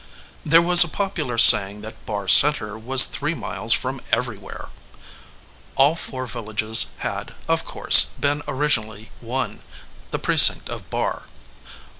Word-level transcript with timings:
There 0.43 0.63
was 0.63 0.83
a 0.83 0.87
popular 0.87 1.37
saying 1.37 1.81
that 1.81 2.07
Barr 2.07 2.27
Center 2.27 2.75
was 2.75 3.05
three 3.05 3.35
miles 3.35 3.71
from 3.71 4.01
everywhere. 4.11 4.69
All 5.75 5.93
four 5.93 6.25
vil 6.25 6.45
lages 6.45 6.87
had, 6.97 7.35
of 7.47 7.65
course, 7.65 8.05
been 8.19 8.41
originally 8.47 9.11
one, 9.19 9.61
the 10.09 10.17
Pre 10.17 10.37
cinct 10.37 10.69
of 10.69 10.89
Barr. 10.89 11.27